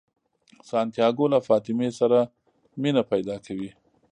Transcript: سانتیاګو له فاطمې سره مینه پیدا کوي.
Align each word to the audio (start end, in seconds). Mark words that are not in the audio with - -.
سانتیاګو 0.69 1.25
له 1.33 1.39
فاطمې 1.47 1.89
سره 1.99 2.19
مینه 2.81 3.03
پیدا 3.11 3.35
کوي. 3.45 3.69